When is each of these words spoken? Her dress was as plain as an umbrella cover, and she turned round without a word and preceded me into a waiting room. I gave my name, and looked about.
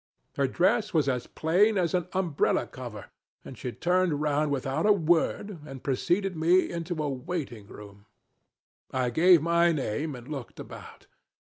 Her 0.35 0.47
dress 0.47 0.95
was 0.95 1.07
as 1.07 1.27
plain 1.27 1.77
as 1.77 1.93
an 1.93 2.07
umbrella 2.13 2.65
cover, 2.65 3.11
and 3.45 3.55
she 3.55 3.71
turned 3.71 4.19
round 4.19 4.49
without 4.49 4.87
a 4.87 4.91
word 4.91 5.59
and 5.67 5.83
preceded 5.83 6.35
me 6.35 6.71
into 6.71 6.95
a 7.03 7.07
waiting 7.07 7.67
room. 7.67 8.07
I 8.89 9.11
gave 9.11 9.43
my 9.43 9.71
name, 9.71 10.15
and 10.15 10.27
looked 10.27 10.59
about. 10.59 11.05